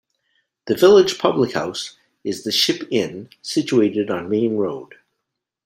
[0.65, 4.95] The village public house is the Ship Inn, situated on Main Road.